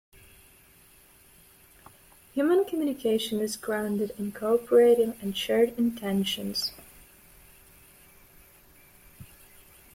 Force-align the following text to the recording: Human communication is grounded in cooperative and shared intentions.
Human 2.33 2.65
communication 2.65 3.39
is 3.39 3.55
grounded 3.55 4.13
in 4.17 4.31
cooperative 4.31 5.15
and 5.21 5.37
shared 5.37 5.77
intentions. 5.77 6.71